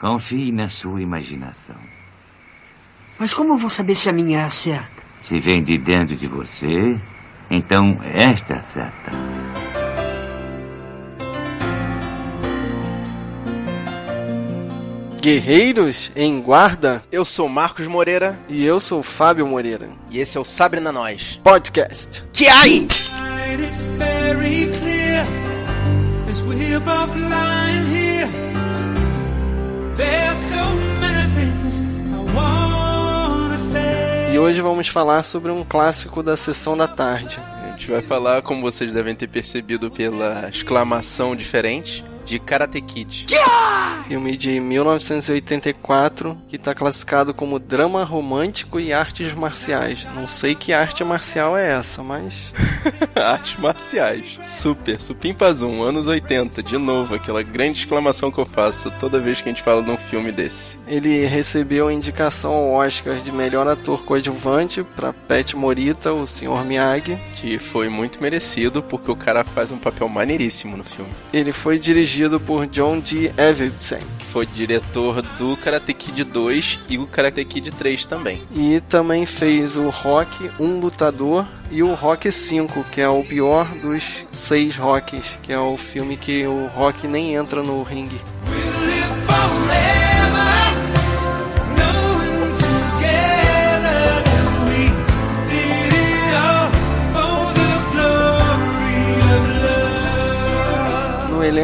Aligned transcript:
Confie 0.00 0.52
na 0.52 0.68
sua 0.68 1.00
imaginação. 1.02 1.76
Mas 3.18 3.34
como 3.34 3.54
eu 3.54 3.58
vou 3.58 3.70
saber 3.70 3.96
se 3.96 4.08
a 4.08 4.12
minha 4.12 4.40
é 4.40 4.44
a 4.44 4.50
certa? 4.50 5.02
Se 5.20 5.38
vem 5.38 5.62
de 5.62 5.76
dentro 5.76 6.14
de 6.14 6.26
você, 6.26 6.96
então 7.50 7.98
esta 8.04 8.54
é 8.54 8.58
a 8.58 8.62
certa. 8.62 9.12
Guerreiros 15.20 16.12
em 16.14 16.40
Guarda, 16.40 17.02
Eu 17.10 17.24
sou 17.24 17.48
Marcos 17.48 17.86
Moreira 17.86 18.38
e 18.48 18.64
eu 18.64 18.78
sou 18.78 19.02
Fábio 19.02 19.46
Moreira. 19.46 19.88
e 20.10 20.18
esse 20.20 20.36
é 20.36 20.40
o 20.40 20.44
Sabre 20.44 20.80
na 20.80 20.92
Nós. 20.92 21.40
Podcast. 21.42 22.22
Que 22.32 22.46
aí? 22.48 22.86
It's 23.58 23.82
very 23.98 24.68
clear 24.78 25.26
as 26.30 26.40
we're 26.42 26.78
both 26.80 27.14
lying 27.16 27.84
here. 27.90 28.47
E 34.32 34.38
hoje 34.38 34.60
vamos 34.60 34.86
falar 34.86 35.24
sobre 35.24 35.50
um 35.50 35.64
clássico 35.64 36.22
da 36.22 36.36
sessão 36.36 36.76
da 36.76 36.86
tarde. 36.86 37.40
A 37.64 37.70
gente 37.72 37.90
vai 37.90 38.00
falar, 38.00 38.42
como 38.42 38.62
vocês 38.62 38.92
devem 38.92 39.14
ter 39.16 39.26
percebido 39.26 39.90
pela 39.90 40.48
exclamação 40.48 41.34
diferente, 41.34 42.04
de 42.28 42.38
Karate 42.38 42.80
Kid. 42.82 43.26
Filme 44.06 44.36
de 44.36 44.60
1984 44.60 46.36
que 46.46 46.56
está 46.56 46.74
classificado 46.74 47.32
como 47.32 47.58
drama 47.58 48.04
romântico 48.04 48.78
e 48.78 48.92
artes 48.92 49.32
marciais. 49.32 50.06
Não 50.14 50.28
sei 50.28 50.54
que 50.54 50.72
arte 50.72 51.02
marcial 51.02 51.56
é 51.56 51.72
essa, 51.72 52.02
mas 52.02 52.52
Artes 53.16 53.58
marciais. 53.58 54.24
Super, 54.42 55.00
Supimpazum, 55.00 55.82
anos 55.82 56.06
80, 56.06 56.62
de 56.62 56.76
novo, 56.76 57.14
aquela 57.14 57.42
grande 57.42 57.80
exclamação 57.80 58.30
que 58.30 58.38
eu 58.38 58.46
faço 58.46 58.90
toda 59.00 59.18
vez 59.18 59.40
que 59.40 59.48
a 59.48 59.52
gente 59.52 59.62
fala 59.62 59.82
de 59.82 59.90
um 59.90 59.96
filme 59.96 60.30
desse. 60.30 60.78
ele 60.86 61.24
recebeu 61.26 61.88
a 61.88 61.92
indicação 61.92 62.52
ao 62.52 62.72
Oscar 62.72 63.16
de 63.16 63.32
melhor 63.32 63.66
ator 63.66 64.04
coadjuvante 64.04 64.82
para 64.82 65.12
Pat 65.12 65.54
Morita, 65.54 66.12
o 66.12 66.26
Sr. 66.26 66.64
Miyagi. 66.64 67.18
Que 67.36 67.58
foi 67.58 67.88
muito 67.88 68.20
merecido, 68.20 68.82
porque 68.82 69.10
o 69.10 69.16
cara 69.16 69.44
faz 69.44 69.72
um 69.72 69.78
papel 69.78 70.08
maneiríssimo 70.08 70.76
no 70.76 70.84
filme. 70.84 71.10
Ele 71.32 71.52
foi 71.52 71.78
dirigido 71.78 72.17
por 72.40 72.66
John 72.66 72.98
D. 72.98 73.30
Avildsen. 73.38 74.00
Que 74.18 74.24
foi 74.26 74.44
diretor 74.46 75.22
do 75.38 75.56
Karate 75.56 75.94
Kid 75.94 76.24
2 76.24 76.80
e 76.88 76.98
o 76.98 77.06
Karate 77.06 77.44
Kid 77.44 77.70
3 77.70 78.06
também. 78.06 78.42
E 78.52 78.80
também 78.88 79.24
fez 79.24 79.76
o 79.76 79.88
Rock, 79.88 80.50
Um 80.58 80.80
Lutador 80.80 81.46
e 81.70 81.82
o 81.82 81.94
Rock 81.94 82.30
5, 82.32 82.84
que 82.90 83.00
é 83.00 83.08
o 83.08 83.22
pior 83.22 83.66
dos 83.82 84.26
seis 84.32 84.76
Rocks, 84.76 85.38
que 85.42 85.52
é 85.52 85.58
o 85.58 85.76
filme 85.76 86.16
que 86.16 86.44
o 86.46 86.66
Rock 86.66 87.06
nem 87.06 87.34
entra 87.36 87.62
no 87.62 87.82
ringue. 87.82 88.20
We'll 89.28 89.97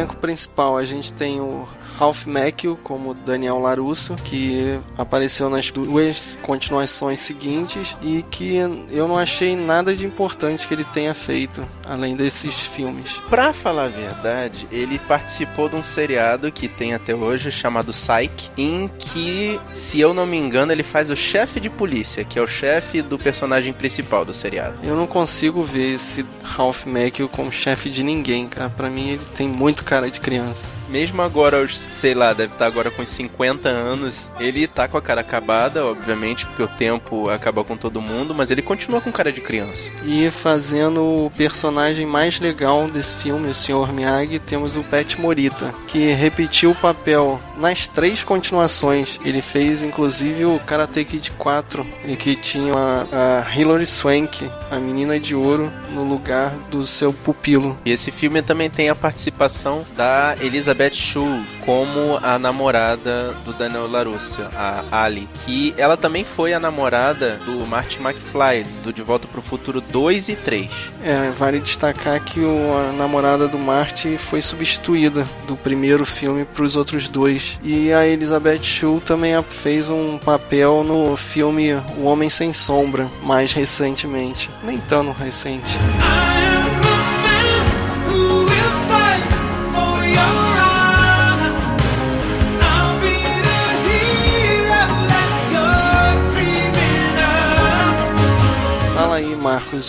elenco 0.05 0.15
principal 0.17 0.77
a 0.77 0.85
gente 0.85 1.11
tem 1.11 1.41
o 1.41 1.67
Ralph 1.97 2.25
Macchio 2.25 2.77
como 2.83 3.13
Daniel 3.13 3.59
Larusso, 3.59 4.15
que 4.15 4.77
apareceu 4.97 5.49
nas 5.49 5.71
duas 5.71 6.37
continuações 6.41 7.21
seguintes 7.21 7.95
e 8.01 8.23
que 8.29 8.55
eu 8.91 9.07
não 9.07 9.17
achei 9.17 9.55
nada 9.55 9.95
de 9.95 10.05
importante 10.05 10.67
que 10.67 10.73
ele 10.73 10.83
tenha 10.83 11.13
feito, 11.13 11.65
além 11.87 12.15
desses 12.15 12.53
filmes. 12.67 13.13
Pra 13.29 13.53
falar 13.53 13.85
a 13.85 13.87
verdade, 13.87 14.67
ele 14.71 14.99
participou 14.99 15.69
de 15.69 15.75
um 15.77 15.83
seriado 15.83 16.51
que 16.51 16.67
tem 16.67 16.93
até 16.93 17.15
hoje 17.15 17.49
chamado 17.49 17.93
Psyche, 17.93 18.51
em 18.57 18.89
que, 18.99 19.59
se 19.71 19.99
eu 19.99 20.13
não 20.13 20.25
me 20.25 20.37
engano, 20.37 20.73
ele 20.73 20.83
faz 20.83 21.09
o 21.09 21.15
chefe 21.15 21.61
de 21.61 21.69
polícia, 21.69 22.25
que 22.25 22.37
é 22.37 22.41
o 22.41 22.47
chefe 22.47 23.01
do 23.01 23.17
personagem 23.17 23.71
principal 23.71 24.25
do 24.25 24.33
seriado. 24.33 24.79
Eu 24.83 24.97
não 24.97 25.07
consigo 25.07 25.63
ver 25.63 25.95
esse 25.95 26.25
Ralph 26.43 26.85
Macchio 26.85 27.29
como 27.29 27.51
chefe 27.51 27.89
de 27.89 28.03
ninguém, 28.03 28.49
cara. 28.49 28.69
Pra 28.69 28.89
mim 28.89 29.11
ele 29.11 29.25
tem 29.33 29.47
muito 29.47 29.85
cara 29.85 29.94
de 30.11 30.19
criança. 30.19 30.71
Mesmo 30.89 31.21
agora, 31.21 31.59
aos, 31.59 31.77
sei 31.77 32.13
lá, 32.13 32.33
deve 32.33 32.53
estar 32.53 32.65
agora 32.65 32.91
com 32.91 33.01
uns 33.01 33.09
50 33.09 33.69
anos, 33.69 34.29
ele 34.39 34.67
tá 34.67 34.87
com 34.87 34.97
a 34.97 35.01
cara 35.01 35.21
acabada, 35.21 35.85
obviamente, 35.85 36.45
porque 36.45 36.63
o 36.63 36.67
tempo 36.67 37.29
acaba 37.29 37.63
com 37.63 37.77
todo 37.77 38.01
mundo, 38.01 38.33
mas 38.33 38.51
ele 38.51 38.61
continua 38.61 39.01
com 39.01 39.11
cara 39.11 39.31
de 39.31 39.41
criança. 39.41 39.89
E 40.05 40.29
fazendo 40.29 41.01
o 41.01 41.31
personagem 41.35 42.05
mais 42.05 42.39
legal 42.39 42.87
desse 42.89 43.17
filme, 43.17 43.49
o 43.49 43.53
Sr. 43.53 43.91
Miyagi, 43.93 44.39
temos 44.39 44.75
o 44.75 44.83
Pat 44.83 45.15
Morita, 45.17 45.73
que 45.87 46.11
repetiu 46.11 46.71
o 46.71 46.75
papel 46.75 47.39
nas 47.57 47.87
três 47.87 48.23
continuações. 48.23 49.19
Ele 49.23 49.41
fez 49.41 49.81
inclusive 49.81 50.45
o 50.45 50.59
Karate 50.59 51.03
Kid 51.05 51.31
4, 51.31 51.85
e 52.05 52.15
que 52.15 52.35
tinha 52.35 52.73
a, 52.73 53.43
a 53.45 53.55
Hilary 53.55 53.85
Swank, 53.85 54.49
a 54.69 54.79
menina 54.79 55.19
de 55.19 55.35
ouro, 55.35 55.71
no 55.93 56.03
lugar 56.03 56.51
do 56.69 56.85
seu 56.85 57.13
pupilo. 57.13 57.77
E 57.85 57.91
esse 57.91 58.11
filme 58.11 58.41
também 58.41 58.69
tem 58.69 58.89
a 58.89 58.95
participação 58.95 59.83
da 59.95 60.35
Elizabeth 60.41 60.74
Shue 60.93 61.43
como 61.65 62.17
a 62.21 62.37
namorada 62.37 63.33
do 63.43 63.53
Daniel 63.53 63.89
LaRusso, 63.89 64.41
a 64.55 64.83
Ali, 64.91 65.27
que 65.45 65.73
ela 65.77 65.97
também 65.97 66.23
foi 66.23 66.53
a 66.53 66.59
namorada 66.59 67.39
do 67.45 67.65
Marty 67.65 67.99
McFly, 67.99 68.63
do 68.83 68.93
De 68.93 69.01
Volta 69.01 69.27
pro 69.27 69.41
Futuro 69.41 69.81
2 69.81 70.29
e 70.29 70.35
3. 70.35 70.69
É, 71.01 71.31
vale 71.31 71.59
destacar 71.59 72.23
que 72.23 72.39
o, 72.39 72.77
a 72.77 72.91
namorada 72.93 73.47
do 73.47 73.57
Marty 73.57 74.17
foi 74.17 74.41
substituída 74.41 75.25
do 75.47 75.55
primeiro 75.55 76.05
filme 76.05 76.45
para 76.45 76.63
os 76.63 76.75
outros 76.75 77.07
dois. 77.07 77.57
E 77.63 77.91
a 77.91 78.05
Elizabeth 78.05 78.63
Shue 78.63 78.99
também 79.01 79.33
fez 79.43 79.89
um 79.89 80.17
papel 80.17 80.83
no 80.83 81.15
filme 81.15 81.73
O 81.97 82.03
Homem 82.03 82.29
Sem 82.29 82.53
Sombra, 82.53 83.09
mais 83.23 83.53
recentemente. 83.53 84.49
Nem 84.63 84.77
tão 84.77 85.11
recente. 85.11 85.77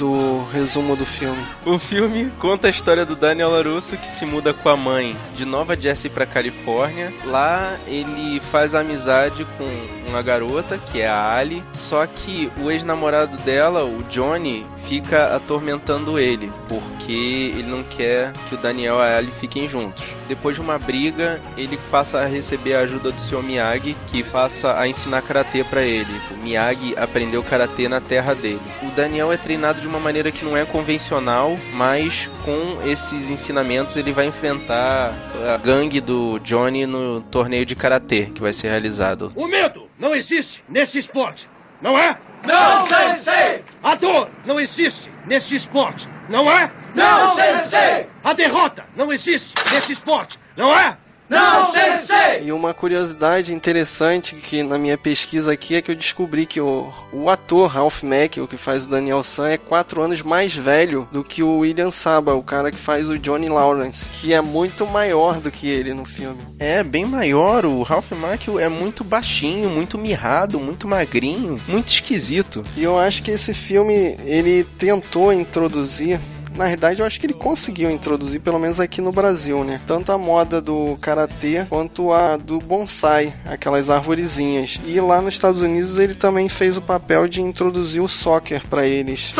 O 0.02 0.46
resumo 0.52 0.96
do 0.96 1.06
filme. 1.06 1.42
O 1.64 1.78
filme 1.78 2.30
conta 2.40 2.66
a 2.66 2.70
história 2.70 3.06
do 3.06 3.14
Daniel 3.14 3.50
LaRusso 3.50 3.96
que 3.96 4.10
se 4.10 4.26
muda 4.26 4.52
com 4.52 4.68
a 4.68 4.76
mãe 4.76 5.16
de 5.36 5.44
Nova 5.44 5.80
Jersey 5.80 6.10
pra 6.10 6.26
Califórnia. 6.26 7.12
Lá 7.24 7.76
ele 7.86 8.40
faz 8.40 8.74
amizade 8.74 9.46
com 9.56 9.64
uma 10.08 10.22
garota, 10.22 10.78
que 10.78 11.00
é 11.00 11.08
a 11.08 11.34
Ali, 11.34 11.62
só 11.72 12.06
que 12.06 12.50
o 12.58 12.70
ex-namorado 12.70 13.36
dela, 13.42 13.84
o 13.84 14.02
Johnny, 14.04 14.66
fica 14.86 15.34
atormentando 15.34 16.18
ele, 16.18 16.52
porque 16.68 17.12
ele 17.12 17.68
não 17.68 17.82
quer 17.82 18.32
que 18.48 18.54
o 18.54 18.58
Daniel 18.58 18.96
e 18.96 19.02
a 19.02 19.16
Ali 19.18 19.32
fiquem 19.32 19.68
juntos. 19.68 20.04
Depois 20.28 20.56
de 20.56 20.62
uma 20.62 20.78
briga, 20.78 21.40
ele 21.56 21.78
passa 21.90 22.20
a 22.20 22.26
receber 22.26 22.74
a 22.74 22.80
ajuda 22.80 23.12
do 23.12 23.20
seu 23.20 23.42
Miyagi, 23.42 23.96
que 24.08 24.22
passa 24.22 24.78
a 24.78 24.88
ensinar 24.88 25.22
karatê 25.22 25.62
pra 25.62 25.82
ele. 25.82 26.20
O 26.32 26.36
Miyagi 26.42 26.94
aprendeu 26.96 27.42
karatê 27.42 27.88
na 27.88 28.00
terra 28.00 28.34
dele. 28.34 28.60
O 28.82 28.90
Daniel 28.90 29.32
é 29.32 29.36
treinado 29.36 29.75
de 29.80 29.86
uma 29.86 29.98
maneira 29.98 30.30
que 30.30 30.44
não 30.44 30.56
é 30.56 30.64
convencional, 30.64 31.56
mas 31.74 32.28
com 32.44 32.78
esses 32.88 33.30
ensinamentos 33.30 33.96
ele 33.96 34.12
vai 34.12 34.26
enfrentar 34.26 35.12
a 35.52 35.56
gangue 35.56 36.00
do 36.00 36.38
Johnny 36.40 36.86
no 36.86 37.20
torneio 37.22 37.66
de 37.66 37.74
karatê 37.74 38.26
que 38.26 38.40
vai 38.40 38.52
ser 38.52 38.68
realizado. 38.68 39.32
O 39.36 39.46
medo 39.46 39.88
não 39.98 40.14
existe 40.14 40.64
nesse 40.68 40.98
esporte, 40.98 41.48
não 41.80 41.98
é? 41.98 42.16
Não, 42.44 42.86
sensei! 42.86 43.64
A 43.82 43.94
dor 43.94 44.30
não 44.44 44.60
existe 44.60 45.10
nesse 45.26 45.56
esporte, 45.56 46.08
não 46.28 46.50
é? 46.50 46.70
Não, 46.94 47.34
sensei! 47.34 48.06
A 48.22 48.32
derrota 48.32 48.84
não 48.96 49.12
existe 49.12 49.54
nesse 49.72 49.92
esporte, 49.92 50.38
não 50.56 50.76
é? 50.76 50.96
Não, 51.28 51.72
sensei! 51.72 52.44
E 52.44 52.52
uma 52.52 52.72
curiosidade 52.72 53.52
interessante 53.52 54.36
que 54.36 54.62
na 54.62 54.78
minha 54.78 54.96
pesquisa 54.96 55.52
aqui 55.52 55.74
é 55.74 55.82
que 55.82 55.90
eu 55.90 55.94
descobri 55.94 56.46
que 56.46 56.60
o, 56.60 56.92
o 57.12 57.28
ator 57.28 57.68
Ralph 57.68 58.02
Macchio, 58.02 58.46
que 58.46 58.56
faz 58.56 58.86
o 58.86 58.88
Daniel 58.88 59.22
San, 59.22 59.48
é 59.48 59.58
quatro 59.58 60.02
anos 60.02 60.22
mais 60.22 60.54
velho 60.54 61.08
do 61.10 61.24
que 61.24 61.42
o 61.42 61.58
William 61.58 61.90
Saba, 61.90 62.34
o 62.34 62.42
cara 62.42 62.70
que 62.70 62.76
faz 62.76 63.10
o 63.10 63.18
Johnny 63.18 63.48
Lawrence, 63.48 64.08
que 64.10 64.32
é 64.32 64.40
muito 64.40 64.86
maior 64.86 65.40
do 65.40 65.50
que 65.50 65.68
ele 65.68 65.92
no 65.92 66.04
filme. 66.04 66.38
É, 66.58 66.82
bem 66.82 67.04
maior, 67.04 67.64
o 67.64 67.82
Ralph 67.82 68.12
Macchio 68.12 68.58
é 68.58 68.68
muito 68.68 69.02
baixinho, 69.02 69.68
muito 69.68 69.98
mirrado, 69.98 70.60
muito 70.60 70.86
magrinho, 70.86 71.60
muito 71.66 71.88
esquisito. 71.88 72.62
E 72.76 72.82
eu 72.82 72.98
acho 72.98 73.22
que 73.22 73.30
esse 73.30 73.52
filme 73.52 74.16
ele 74.24 74.64
tentou 74.78 75.32
introduzir 75.32 76.20
Na 76.56 76.66
verdade, 76.66 77.00
eu 77.00 77.06
acho 77.06 77.20
que 77.20 77.26
ele 77.26 77.34
conseguiu 77.34 77.90
introduzir, 77.90 78.40
pelo 78.40 78.58
menos 78.58 78.80
aqui 78.80 79.00
no 79.00 79.12
Brasil, 79.12 79.62
né? 79.62 79.78
Tanto 79.86 80.10
a 80.10 80.18
moda 80.18 80.60
do 80.60 80.96
karatê 81.00 81.66
quanto 81.68 82.12
a 82.12 82.36
do 82.36 82.58
bonsai, 82.58 83.34
aquelas 83.44 83.90
arvorezinhas. 83.90 84.80
E 84.84 84.98
lá 85.00 85.20
nos 85.20 85.34
Estados 85.34 85.60
Unidos 85.60 85.98
ele 85.98 86.14
também 86.14 86.48
fez 86.48 86.76
o 86.76 86.82
papel 86.82 87.28
de 87.28 87.42
introduzir 87.42 88.00
o 88.02 88.08
soccer 88.08 88.66
para 88.68 88.86
eles. 88.86 89.34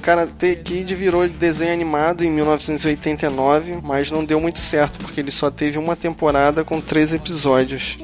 Karate 0.00 0.56
Kid 0.56 0.94
virou 0.94 1.28
desenho 1.28 1.72
animado 1.72 2.24
em 2.24 2.30
1989, 2.30 3.78
mas 3.82 4.10
não 4.10 4.24
deu 4.24 4.40
muito 4.40 4.58
certo 4.58 4.98
porque 4.98 5.20
ele 5.20 5.30
só 5.30 5.50
teve 5.50 5.78
uma 5.78 5.94
temporada 5.94 6.64
com 6.64 6.80
três 6.80 7.12
episódios. 7.12 7.98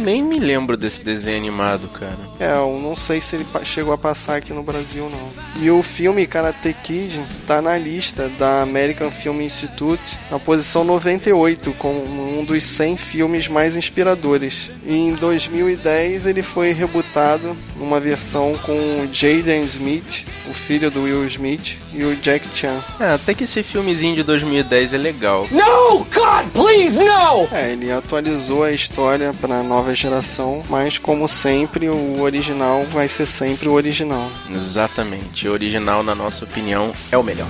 Nem 0.00 0.22
me 0.22 0.38
lembro 0.38 0.76
desse 0.76 1.04
desenho 1.04 1.36
animado, 1.36 1.88
cara. 1.88 2.18
É, 2.38 2.52
eu 2.52 2.80
não 2.82 2.96
sei 2.96 3.20
se 3.20 3.36
ele 3.36 3.46
chegou 3.64 3.92
a 3.92 3.98
passar 3.98 4.36
aqui 4.36 4.52
no 4.52 4.62
Brasil, 4.62 5.10
não. 5.10 5.62
E 5.62 5.70
o 5.70 5.82
filme 5.82 6.26
Karate 6.26 6.74
Kid 6.82 7.22
tá 7.46 7.60
na 7.60 7.76
lista 7.76 8.28
da 8.38 8.62
American 8.62 9.10
Film 9.10 9.42
Institute, 9.42 10.18
na 10.30 10.38
posição 10.38 10.84
98, 10.84 11.72
como 11.74 12.00
um 12.00 12.44
dos 12.44 12.64
100 12.64 12.96
filmes 12.96 13.46
mais 13.46 13.76
inspiradores. 13.76 14.70
E 14.86 14.94
em 14.94 15.14
2010 15.14 16.26
ele 16.26 16.42
foi 16.42 16.72
rebutado 16.72 17.54
numa 17.76 18.00
versão 18.00 18.56
com 18.62 18.72
o 18.72 19.08
Jaden 19.12 19.64
Smith, 19.64 20.24
o 20.48 20.54
filho 20.54 20.90
do 20.90 21.02
Will 21.02 21.26
Smith, 21.26 21.76
e 21.94 22.04
o 22.04 22.16
Jack 22.16 22.48
Chan. 22.54 22.82
É, 22.98 23.12
até 23.12 23.34
que 23.34 23.44
esse 23.44 23.62
filmezinho 23.62 24.16
de 24.16 24.22
2010 24.22 24.94
é 24.94 24.98
legal. 24.98 25.46
No! 25.50 26.06
God, 26.10 26.50
please, 26.52 26.98
no! 26.98 27.48
É, 27.52 27.72
ele 27.72 27.92
atualizou 27.92 28.64
a 28.64 28.72
história 28.72 29.32
para 29.40 29.62
nova 29.62 29.89
geração, 29.94 30.62
mas 30.68 30.98
como 30.98 31.26
sempre, 31.28 31.88
o 31.88 32.20
original 32.20 32.84
vai 32.84 33.08
ser 33.08 33.26
sempre 33.26 33.68
o 33.68 33.72
original. 33.72 34.30
Exatamente. 34.50 35.48
O 35.48 35.52
original, 35.52 36.02
na 36.02 36.14
nossa 36.14 36.44
opinião, 36.44 36.92
é 37.10 37.18
o 37.18 37.22
melhor. 37.22 37.48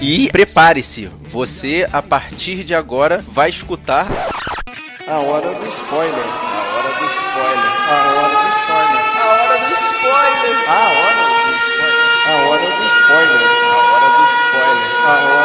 E 0.00 0.30
prepare-se, 0.30 1.10
você 1.22 1.86
a 1.92 2.00
partir 2.00 2.64
de 2.64 2.74
agora 2.74 3.22
vai 3.32 3.50
escutar 3.50 4.06
A 5.06 5.18
hora 5.20 5.54
do 5.54 5.68
spoiler. 5.68 6.14
a 6.14 6.76
hora 6.76 6.88
do 6.98 7.04
spoiler. 7.04 7.70
A 7.90 8.14
hora 8.14 8.27
A 10.68 10.70
hora 10.70 11.24
do 11.24 11.54
spoiler. 11.64 12.28
A 12.28 12.36
hora 12.44 12.68
do 12.68 12.84
spoiler. 12.84 13.42
A 13.64 13.80
hora 13.88 14.08
do 14.16 14.24
spoiler. 14.36 14.90
A 15.00 15.16
hora 15.24 15.37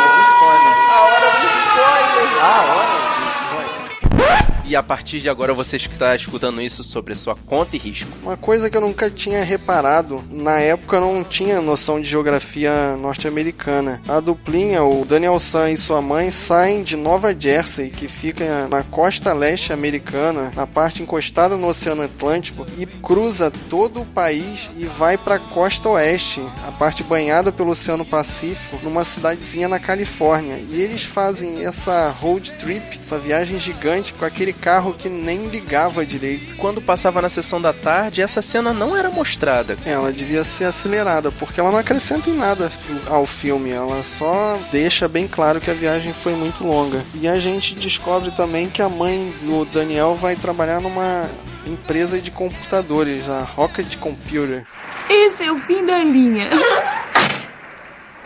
E 4.73 4.75
a 4.75 4.81
partir 4.81 5.19
de 5.19 5.29
agora 5.29 5.53
você 5.53 5.77
está 5.77 6.15
escutando 6.15 6.59
isso 6.59 6.83
sobre 6.83 7.13
sua 7.13 7.35
conta 7.35 7.75
e 7.75 7.79
risco. 7.79 8.09
Uma 8.23 8.35
coisa 8.35 8.71
que 8.71 8.75
eu 8.75 8.81
nunca 8.81 9.07
tinha 9.07 9.43
reparado, 9.43 10.23
na 10.31 10.59
época 10.61 10.97
eu 10.97 11.01
não 11.01 11.23
tinha 11.23 11.61
noção 11.61 12.01
de 12.01 12.09
geografia 12.09 12.97
norte-americana. 12.97 14.01
A 14.09 14.19
duplinha, 14.19 14.83
o 14.83 15.05
Daniel 15.05 15.39
San 15.39 15.69
e 15.69 15.77
sua 15.77 16.01
mãe, 16.01 16.31
saem 16.31 16.81
de 16.81 16.97
Nova 16.97 17.39
Jersey, 17.39 17.91
que 17.91 18.07
fica 18.07 18.67
na 18.67 18.81
costa 18.81 19.31
leste 19.31 19.71
americana, 19.71 20.51
na 20.55 20.65
parte 20.65 21.03
encostada 21.03 21.55
no 21.55 21.67
Oceano 21.67 22.01
Atlântico, 22.01 22.65
e 22.75 22.87
cruza 22.87 23.51
todo 23.69 24.01
o 24.01 24.05
país 24.07 24.71
e 24.75 24.85
vai 24.85 25.19
para 25.19 25.35
a 25.35 25.39
costa 25.39 25.87
oeste, 25.87 26.41
a 26.67 26.71
parte 26.71 27.03
banhada 27.03 27.51
pelo 27.51 27.69
Oceano 27.69 28.03
Pacífico, 28.03 28.79
numa 28.81 29.05
cidadezinha 29.05 29.67
na 29.67 29.77
Califórnia. 29.77 30.55
E 30.55 30.81
eles 30.81 31.03
fazem 31.03 31.63
essa 31.63 32.09
road 32.09 32.51
trip, 32.53 32.97
essa 32.99 33.19
viagem 33.19 33.59
gigante 33.59 34.15
com 34.15 34.25
aquele 34.25 34.62
carro 34.63 34.93
que 34.93 35.09
nem 35.09 35.47
ligava 35.47 36.05
direito. 36.05 36.55
Quando 36.55 36.81
passava 36.81 37.21
na 37.21 37.27
sessão 37.27 37.61
da 37.61 37.73
tarde, 37.73 38.21
essa 38.21 38.41
cena 38.41 38.71
não 38.71 38.95
era 38.95 39.09
mostrada. 39.09 39.77
Ela 39.85 40.09
devia 40.11 40.45
ser 40.45 40.63
acelerada, 40.63 41.29
porque 41.31 41.59
ela 41.59 41.69
não 41.69 41.79
acrescenta 41.79 42.29
em 42.29 42.37
nada 42.37 42.69
ao 43.07 43.25
filme, 43.25 43.71
ela 43.71 44.01
só 44.03 44.57
deixa 44.71 45.07
bem 45.09 45.27
claro 45.27 45.59
que 45.59 45.69
a 45.69 45.73
viagem 45.73 46.13
foi 46.13 46.33
muito 46.33 46.63
longa. 46.63 47.03
E 47.13 47.27
a 47.27 47.37
gente 47.39 47.75
descobre 47.75 48.31
também 48.31 48.69
que 48.69 48.81
a 48.81 48.87
mãe 48.87 49.33
do 49.41 49.65
Daniel 49.65 50.15
vai 50.15 50.37
trabalhar 50.37 50.79
numa 50.79 51.29
empresa 51.67 52.19
de 52.19 52.31
computadores, 52.31 53.27
a 53.27 53.41
Rocket 53.41 53.97
Computer. 53.97 54.65
Esse 55.09 55.43
é 55.43 55.51
o 55.51 55.59
fim 55.65 55.85
da 55.85 55.99
linha. 55.99 56.49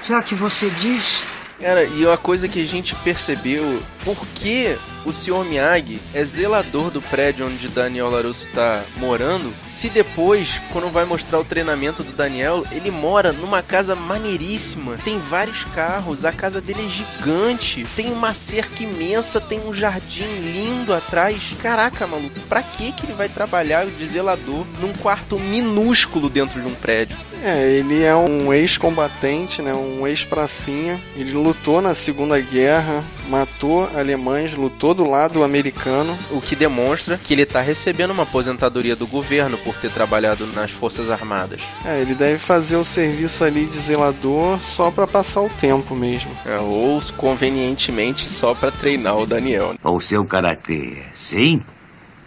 Já 0.03 0.21
que 0.21 0.35
você 0.35 0.69
diz, 0.69 1.23
Cara, 1.59 1.83
e 1.83 2.05
uma 2.05 2.17
coisa 2.17 2.47
que 2.47 2.61
a 2.61 2.65
gente 2.65 2.93
percebeu, 2.97 3.81
por 4.05 4.15
que 4.35 4.77
o 5.07 5.13
Sr. 5.13 5.45
Miyagi 5.45 6.01
é 6.13 6.23
zelador 6.25 6.91
do 6.91 7.01
prédio 7.01 7.47
onde 7.47 7.69
Daniel 7.69 8.09
LaRusso 8.09 8.49
tá 8.53 8.83
morando, 8.97 9.53
se 9.65 9.89
depois, 9.89 10.59
quando 10.73 10.91
vai 10.91 11.05
mostrar 11.05 11.39
o 11.39 11.45
treinamento 11.45 12.03
do 12.03 12.11
Daniel, 12.11 12.65
ele 12.71 12.91
mora 12.91 13.31
numa 13.31 13.61
casa 13.61 13.95
maneiríssima, 13.95 14.97
tem 15.05 15.17
vários 15.17 15.63
carros, 15.63 16.25
a 16.25 16.33
casa 16.33 16.59
dele 16.59 16.85
é 16.85 16.89
gigante, 16.89 17.87
tem 17.95 18.11
uma 18.11 18.33
cerca 18.33 18.83
imensa, 18.83 19.39
tem 19.39 19.61
um 19.61 19.73
jardim 19.73 20.27
lindo 20.41 20.93
atrás. 20.93 21.53
Caraca, 21.61 22.05
maluco, 22.05 22.39
pra 22.49 22.61
que 22.61 22.91
que 22.91 23.05
ele 23.05 23.13
vai 23.13 23.29
trabalhar 23.29 23.85
de 23.85 24.05
zelador 24.05 24.65
num 24.81 24.91
quarto 24.91 25.39
minúsculo 25.39 26.29
dentro 26.29 26.59
de 26.59 26.67
um 26.67 26.75
prédio? 26.75 27.17
É, 27.43 27.69
ele 27.69 28.03
é 28.03 28.15
um 28.15 28.51
ex-combatente, 28.51 29.61
né, 29.61 29.73
um 29.73 30.05
ex-pracinha. 30.07 30.99
Ele 31.15 31.31
lutou 31.31 31.81
na 31.81 31.93
Segunda 31.93 32.39
Guerra, 32.39 33.03
matou 33.29 33.89
alemães, 33.95 34.53
lutou 34.53 34.93
do 34.97 35.09
lado 35.09 35.43
americano. 35.43 36.17
O 36.31 36.41
que 36.41 36.55
demonstra 36.55 37.17
que 37.17 37.33
ele 37.33 37.45
tá 37.45 37.61
recebendo 37.61 38.11
uma 38.11 38.23
aposentadoria 38.23 38.95
do 38.95 39.07
governo 39.07 39.57
por 39.59 39.75
ter 39.75 39.91
trabalhado 39.91 40.45
nas 40.47 40.71
Forças 40.71 41.09
Armadas. 41.09 41.61
É, 41.85 42.01
ele 42.01 42.15
deve 42.15 42.39
fazer 42.39 42.75
o 42.75 42.83
serviço 42.83 43.43
ali 43.43 43.65
de 43.65 43.77
zelador 43.79 44.59
só 44.59 44.91
pra 44.91 45.07
passar 45.07 45.41
o 45.41 45.49
tempo 45.49 45.95
mesmo. 45.95 46.31
É, 46.45 46.59
ou 46.59 46.99
convenientemente 47.15 48.27
só 48.27 48.55
pra 48.55 48.71
treinar 48.71 49.17
o 49.17 49.25
Daniel. 49.25 49.75
O 49.83 49.99
seu 49.99 50.25
karatê, 50.25 51.03
sim? 51.13 51.61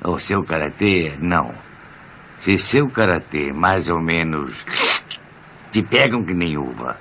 O 0.02 0.18
seu 0.18 0.42
karatê, 0.44 1.12
não. 1.20 1.52
Se 2.38 2.56
seu 2.58 2.88
karatê, 2.88 3.52
mais 3.52 3.90
ou 3.90 4.00
menos, 4.00 4.64
te 5.72 5.82
pegam 5.82 6.24
que 6.24 6.32
nem 6.32 6.56
uva. 6.56 6.96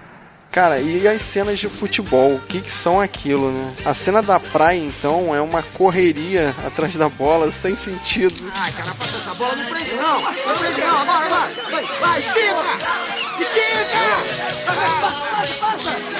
Cara, 0.51 0.79
e 0.81 1.07
as 1.07 1.21
cenas 1.21 1.59
de 1.59 1.69
futebol? 1.69 2.33
O 2.33 2.39
que, 2.39 2.59
que 2.59 2.71
são 2.71 2.99
aquilo, 2.99 3.51
né? 3.51 3.73
A 3.85 3.93
cena 3.93 4.21
da 4.21 4.39
praia, 4.39 4.79
então, 4.79 5.33
é 5.33 5.39
uma 5.39 5.61
correria 5.61 6.55
atrás 6.65 6.95
da 6.95 7.07
bola 7.07 7.51
sem 7.51 7.75
sentido. 7.75 8.51
Ai, 8.55 8.71
cara, 8.71 8.91
passa 8.95 9.17
essa 9.17 9.33
bola, 9.35 9.55
não 9.55 9.65
prende 9.67 9.93
não. 9.93 10.21
Não 10.21 10.57
prende 10.57 10.81
não, 10.81 11.05
vai, 11.05 11.29
vai. 11.29 11.53
Vai, 11.53 11.85
vai, 11.99 12.19
estica. 12.19 12.65
Estica. 13.39 13.99
Passa, 14.65 15.53
passa, 15.61 15.91
passa. 15.91 16.19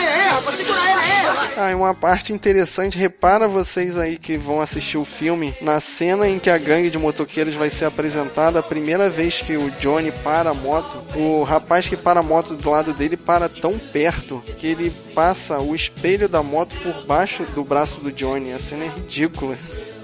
É. 0.00 1.60
Ah, 1.60 1.70
e 1.70 1.74
uma 1.74 1.94
parte 1.94 2.32
interessante, 2.32 2.96
repara 2.96 3.46
vocês 3.46 3.98
aí 3.98 4.16
que 4.16 4.38
vão 4.38 4.60
assistir 4.60 4.96
o 4.96 5.04
filme, 5.04 5.54
na 5.60 5.78
cena 5.78 6.26
em 6.26 6.38
que 6.38 6.48
a 6.48 6.56
gangue 6.56 6.88
de 6.88 6.98
motoqueiros 6.98 7.54
vai 7.54 7.68
ser 7.68 7.84
apresentada, 7.84 8.60
a 8.60 8.62
primeira 8.62 9.10
vez 9.10 9.42
que 9.42 9.56
o 9.56 9.70
Johnny 9.72 10.10
para 10.10 10.50
a 10.50 10.54
moto, 10.54 11.02
o 11.14 11.42
rapaz 11.42 11.86
que 11.86 11.96
para 11.96 12.20
a 12.20 12.22
moto 12.22 12.54
do 12.54 12.70
lado 12.70 12.94
dele 12.94 13.16
para 13.16 13.48
tão 13.48 13.78
perto 13.78 14.42
que 14.56 14.68
ele 14.68 14.90
passa 15.14 15.58
o 15.58 15.74
espelho 15.74 16.28
da 16.28 16.42
moto 16.42 16.74
por 16.82 17.04
baixo 17.04 17.44
do 17.54 17.62
braço 17.62 18.00
do 18.00 18.10
Johnny. 18.10 18.52
A 18.52 18.58
cena 18.58 18.84
é 18.84 18.88
ridícula. 18.88 19.58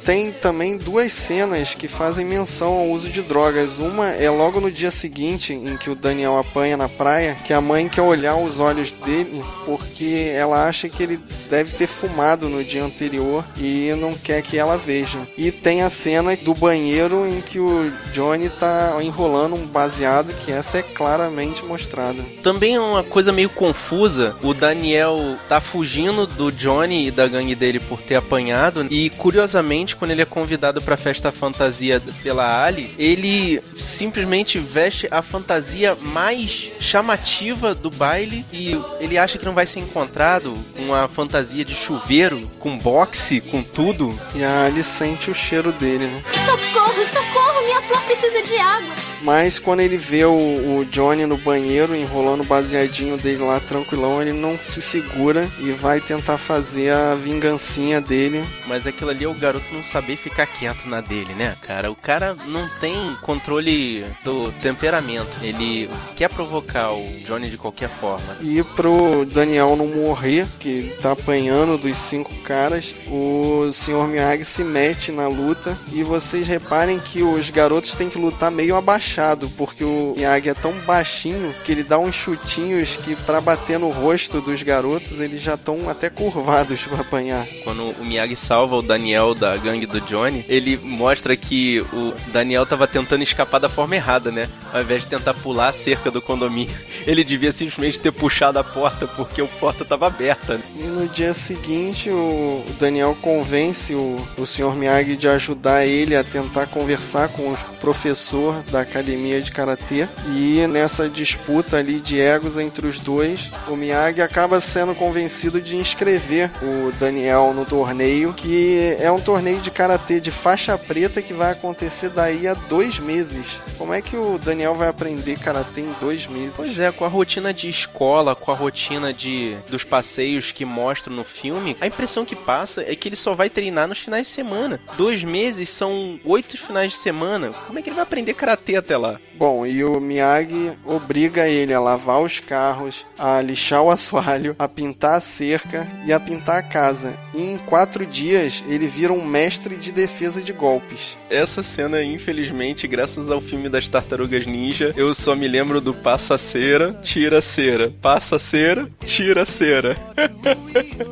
Tem 0.06 0.30
também 0.30 0.76
duas 0.76 1.12
cenas 1.12 1.74
que 1.74 1.88
fazem 1.88 2.24
menção 2.24 2.68
ao 2.74 2.86
uso 2.86 3.10
de 3.10 3.22
drogas. 3.22 3.80
Uma 3.80 4.10
é 4.10 4.30
logo 4.30 4.60
no 4.60 4.70
dia 4.70 4.92
seguinte, 4.92 5.52
em 5.52 5.76
que 5.76 5.90
o 5.90 5.96
Daniel 5.96 6.38
apanha 6.38 6.76
na 6.76 6.88
praia, 6.88 7.36
que 7.44 7.52
a 7.52 7.60
mãe 7.60 7.88
quer 7.88 8.02
olhar 8.02 8.36
os 8.36 8.60
olhos 8.60 8.92
dele 8.92 9.42
porque 9.64 10.30
ela 10.32 10.68
acha 10.68 10.88
que 10.88 11.02
ele 11.02 11.18
deve 11.50 11.72
ter 11.72 11.88
fumado 11.88 12.48
no 12.48 12.62
dia 12.62 12.84
anterior 12.84 13.44
e 13.58 13.92
não 13.98 14.14
quer 14.14 14.42
que 14.42 14.56
ela 14.56 14.76
veja. 14.76 15.18
E 15.36 15.50
tem 15.50 15.82
a 15.82 15.90
cena 15.90 16.36
do 16.36 16.54
banheiro 16.54 17.26
em 17.26 17.40
que 17.40 17.58
o 17.58 17.90
Johnny 18.12 18.48
tá 18.48 18.96
enrolando 19.02 19.56
um 19.56 19.66
baseado, 19.66 20.32
que 20.44 20.52
essa 20.52 20.78
é 20.78 20.82
claramente 20.82 21.64
mostrada. 21.64 22.22
Também 22.44 22.76
é 22.76 22.80
uma 22.80 23.02
coisa 23.02 23.32
meio 23.32 23.50
confusa. 23.50 24.36
O 24.40 24.54
Daniel 24.54 25.36
tá 25.48 25.60
fugindo 25.60 26.28
do 26.28 26.52
Johnny 26.52 27.08
e 27.08 27.10
da 27.10 27.26
gangue 27.26 27.56
dele 27.56 27.80
por 27.80 28.00
ter 28.00 28.14
apanhado. 28.14 28.86
E 28.88 29.10
curiosamente, 29.10 29.95
quando 29.96 30.10
ele 30.12 30.22
é 30.22 30.26
convidado 30.26 30.80
pra 30.80 30.96
festa 30.96 31.32
fantasia 31.32 32.00
pela 32.22 32.64
Ali, 32.64 32.94
ele 32.98 33.62
simplesmente 33.76 34.58
veste 34.58 35.08
a 35.10 35.22
fantasia 35.22 35.96
mais 36.00 36.70
chamativa 36.78 37.74
do 37.74 37.90
baile 37.90 38.44
e 38.52 38.78
ele 39.00 39.18
acha 39.18 39.38
que 39.38 39.44
não 39.44 39.52
vai 39.52 39.66
ser 39.66 39.80
encontrado 39.80 40.52
com 40.76 40.82
uma 40.84 41.08
fantasia 41.08 41.64
de 41.64 41.74
chuveiro, 41.74 42.50
com 42.58 42.78
boxe, 42.78 43.40
com 43.40 43.62
tudo. 43.62 44.18
E 44.34 44.44
a 44.44 44.66
Ali 44.66 44.82
sente 44.82 45.30
o 45.30 45.34
cheiro 45.34 45.72
dele, 45.72 46.06
né? 46.06 46.22
Socorro, 46.44 46.85
socorro, 47.04 47.62
minha 47.64 47.82
flor 47.82 48.00
precisa 48.02 48.42
de 48.42 48.56
água. 48.58 48.94
Mas 49.22 49.58
quando 49.58 49.80
ele 49.80 49.96
vê 49.96 50.24
o, 50.24 50.78
o 50.78 50.84
Johnny 50.84 51.26
no 51.26 51.36
banheiro 51.36 51.96
enrolando 51.96 52.42
o 52.42 52.46
baseadinho 52.46 53.16
dele 53.16 53.42
lá 53.42 53.58
tranquilão, 53.60 54.20
ele 54.20 54.32
não 54.32 54.58
se 54.58 54.80
segura 54.80 55.48
e 55.58 55.72
vai 55.72 56.00
tentar 56.00 56.38
fazer 56.38 56.92
a 56.92 57.14
vingancinha 57.14 58.00
dele. 58.00 58.44
Mas 58.66 58.86
aquilo 58.86 59.10
ali 59.10 59.24
é 59.24 59.28
o 59.28 59.34
garoto 59.34 59.72
não 59.72 59.82
saber 59.82 60.16
ficar 60.16 60.46
quieto 60.46 60.88
na 60.88 61.00
dele, 61.00 61.34
né, 61.34 61.56
cara? 61.62 61.90
O 61.90 61.96
cara 61.96 62.36
não 62.46 62.68
tem 62.80 63.16
controle 63.22 64.04
do 64.22 64.52
temperamento. 64.62 65.38
Ele 65.42 65.90
quer 66.14 66.28
provocar 66.28 66.92
o 66.92 67.02
Johnny 67.24 67.50
de 67.50 67.58
qualquer 67.58 67.88
forma. 67.88 68.36
E 68.40 68.62
pro 68.62 69.24
Daniel 69.24 69.76
não 69.76 69.88
morrer, 69.88 70.46
que 70.60 70.94
tá 71.02 71.12
apanhando 71.12 71.78
dos 71.78 71.96
cinco 71.96 72.34
caras, 72.42 72.94
o 73.08 73.70
Sr. 73.72 74.06
Miyagi 74.06 74.44
se 74.44 74.62
mete 74.62 75.10
na 75.10 75.26
luta. 75.28 75.76
E 75.92 76.02
vocês 76.02 76.46
reparem 76.86 76.98
que 77.00 77.22
os 77.22 77.50
garotos 77.50 77.94
têm 77.94 78.08
que 78.08 78.18
lutar 78.18 78.50
meio 78.50 78.76
abaixado, 78.76 79.50
porque 79.56 79.82
o 79.82 80.14
Miyagi 80.16 80.50
é 80.50 80.54
tão 80.54 80.72
baixinho 80.80 81.52
que 81.64 81.72
ele 81.72 81.82
dá 81.82 81.98
uns 81.98 82.14
chutinhos 82.14 82.96
que 82.96 83.16
pra 83.16 83.40
bater 83.40 83.78
no 83.78 83.90
rosto 83.90 84.40
dos 84.40 84.62
garotos 84.62 85.20
eles 85.20 85.42
já 85.42 85.54
estão 85.54 85.88
até 85.88 86.08
curvados 86.08 86.82
pra 86.86 87.00
apanhar. 87.00 87.46
Quando 87.64 87.90
o 87.90 88.04
Miyagi 88.04 88.36
salva 88.36 88.76
o 88.76 88.82
Daniel 88.82 89.34
da 89.34 89.56
gangue 89.56 89.86
do 89.86 90.00
Johnny, 90.02 90.44
ele 90.48 90.76
mostra 90.76 91.36
que 91.36 91.80
o 91.92 92.12
Daniel 92.28 92.64
tava 92.64 92.86
tentando 92.86 93.22
escapar 93.22 93.58
da 93.58 93.68
forma 93.68 93.96
errada, 93.96 94.30
né? 94.30 94.48
Ao 94.72 94.80
invés 94.80 95.02
de 95.02 95.08
tentar 95.08 95.34
pular 95.34 95.68
a 95.68 95.72
cerca 95.72 96.10
do 96.10 96.22
condomínio, 96.22 96.74
ele 97.06 97.24
devia 97.24 97.50
simplesmente 97.50 97.98
ter 97.98 98.12
puxado 98.12 98.58
a 98.58 98.64
porta 98.64 99.06
porque 99.08 99.40
a 99.40 99.46
porta 99.46 99.84
tava 99.84 100.06
aberta. 100.06 100.54
né? 100.54 100.62
E 100.76 100.82
no 100.84 101.08
dia 101.08 101.34
seguinte, 101.34 102.10
o 102.10 102.46
o 102.68 102.72
Daniel 102.78 103.16
convence 103.20 103.94
o, 103.94 104.16
o 104.38 104.46
Sr. 104.46 104.74
Miyagi 104.74 105.16
de 105.16 105.28
ajudar 105.28 105.86
ele 105.86 106.16
a 106.16 106.24
tentar 106.24 106.66
conversar 106.76 107.30
com 107.30 107.52
o 107.52 107.56
professor 107.80 108.62
da 108.70 108.82
academia 108.82 109.40
de 109.40 109.50
karatê. 109.50 110.06
E 110.28 110.66
nessa 110.66 111.08
disputa 111.08 111.78
ali 111.78 112.00
de 112.00 112.20
egos 112.20 112.58
entre 112.58 112.86
os 112.86 112.98
dois, 112.98 113.50
o 113.66 113.74
Miyagi 113.74 114.20
acaba 114.20 114.60
sendo 114.60 114.94
convencido 114.94 115.58
de 115.58 115.78
inscrever 115.78 116.50
o 116.60 116.92
Daniel 116.98 117.54
no 117.54 117.64
torneio, 117.64 118.34
que 118.34 118.94
é 118.98 119.10
um 119.10 119.20
torneio 119.20 119.60
de 119.60 119.70
karatê 119.70 120.20
de 120.20 120.30
faixa 120.30 120.76
preta 120.76 121.22
que 121.22 121.32
vai 121.32 121.52
acontecer 121.52 122.10
daí 122.10 122.46
a 122.46 122.52
dois 122.52 122.98
meses. 122.98 123.58
Como 123.78 123.94
é 123.94 124.02
que 124.02 124.16
o 124.16 124.38
Daniel 124.38 124.74
vai 124.74 124.88
aprender 124.88 125.38
karatê 125.38 125.80
em 125.80 125.94
dois 125.98 126.26
meses? 126.26 126.56
Pois 126.56 126.78
é, 126.78 126.92
com 126.92 127.06
a 127.06 127.08
rotina 127.08 127.54
de 127.54 127.70
escola, 127.70 128.34
com 128.34 128.50
a 128.50 128.54
rotina 128.54 129.14
de 129.14 129.56
dos 129.70 129.82
passeios 129.82 130.52
que 130.52 130.64
mostram 130.64 131.16
no 131.16 131.24
filme, 131.24 131.74
a 131.80 131.86
impressão 131.86 132.24
que 132.24 132.36
passa 132.36 132.82
é 132.82 132.94
que 132.94 133.08
ele 133.08 133.16
só 133.16 133.34
vai 133.34 133.48
treinar 133.48 133.88
nos 133.88 133.98
finais 133.98 134.26
de 134.26 134.32
semana. 134.32 134.78
Dois 134.98 135.24
meses 135.24 135.70
são 135.70 136.20
oito 136.24 136.65
finais 136.66 136.92
de 136.92 136.98
semana. 136.98 137.50
Como 137.66 137.78
é 137.78 137.82
que 137.82 137.88
ele 137.88 137.96
vai 137.96 138.02
aprender 138.02 138.34
karatê 138.34 138.76
até 138.76 138.96
lá? 138.96 139.18
Bom, 139.34 139.66
e 139.66 139.84
o 139.84 140.00
Miyagi 140.00 140.72
obriga 140.84 141.48
ele 141.48 141.72
a 141.72 141.80
lavar 141.80 142.22
os 142.22 142.40
carros, 142.40 143.04
a 143.18 143.40
lixar 143.42 143.82
o 143.82 143.90
assoalho, 143.90 144.56
a 144.58 144.66
pintar 144.66 145.14
a 145.14 145.20
cerca 145.20 145.86
e 146.06 146.12
a 146.12 146.18
pintar 146.18 146.58
a 146.58 146.62
casa. 146.62 147.14
E 147.34 147.42
em 147.42 147.58
quatro 147.58 148.06
dias 148.06 148.64
ele 148.66 148.86
vira 148.86 149.12
um 149.12 149.24
mestre 149.24 149.76
de 149.76 149.92
defesa 149.92 150.42
de 150.42 150.52
golpes. 150.52 151.16
Essa 151.28 151.62
cena, 151.62 152.02
infelizmente, 152.02 152.88
graças 152.88 153.30
ao 153.30 153.40
filme 153.40 153.68
das 153.68 153.88
Tartarugas 153.88 154.46
Ninja, 154.46 154.94
eu 154.96 155.14
só 155.14 155.34
me 155.34 155.46
lembro 155.46 155.80
do 155.80 155.92
passa 155.92 156.38
cera, 156.38 156.92
tira 157.02 157.40
cera, 157.40 157.92
passa 158.00 158.38
cera, 158.38 158.88
tira 159.04 159.44
cera. 159.44 159.96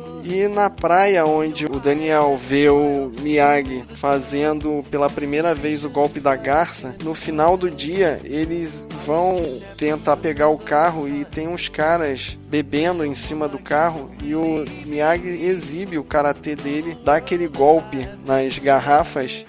E 0.27 0.47
na 0.47 0.71
praia 0.71 1.23
onde 1.23 1.67
o 1.67 1.79
Daniel 1.79 2.35
vê 2.35 2.67
o 2.67 3.11
Miyagi 3.21 3.83
fazendo 3.97 4.83
pela 4.89 5.07
primeira 5.07 5.53
vez 5.53 5.85
o 5.85 5.89
golpe 5.89 6.19
da 6.19 6.35
garça, 6.35 6.95
no 7.03 7.13
final 7.13 7.55
do 7.55 7.69
dia 7.69 8.19
eles 8.23 8.87
vão 9.05 9.61
tentar 9.77 10.17
pegar 10.17 10.47
o 10.47 10.57
carro 10.57 11.07
e 11.07 11.23
tem 11.25 11.47
uns 11.47 11.69
caras 11.69 12.35
bebendo 12.47 13.05
em 13.05 13.13
cima 13.13 13.47
do 13.47 13.59
carro 13.59 14.09
e 14.23 14.33
o 14.33 14.65
Miyagi 14.87 15.29
exibe 15.45 15.99
o 15.99 16.03
karatê 16.03 16.55
dele, 16.55 16.97
dá 17.05 17.17
aquele 17.17 17.47
golpe 17.47 18.09
nas 18.25 18.57
garrafas 18.57 19.45